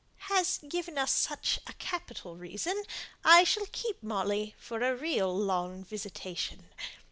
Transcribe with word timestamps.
"has 0.33 0.57
given 0.67 0.97
us 0.97 1.11
such 1.11 1.59
a 1.67 1.73
capital 1.73 2.35
reason, 2.35 2.85
I 3.23 3.43
shall 3.43 3.67
keep 3.71 4.01
Molly 4.01 4.55
for 4.57 4.81
a 4.81 4.95
real 4.95 5.31
long 5.31 5.83
visitation. 5.83 6.69